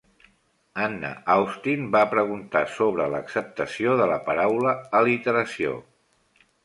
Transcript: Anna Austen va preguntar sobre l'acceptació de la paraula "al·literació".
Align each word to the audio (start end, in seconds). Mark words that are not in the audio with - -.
Anna 0.83 1.09
Austen 1.33 1.83
va 1.95 2.01
preguntar 2.13 2.63
sobre 2.77 3.07
l'acceptació 3.17 3.93
de 4.01 4.09
la 4.13 4.17
paraula 4.31 4.73
"al·literació". 5.01 5.77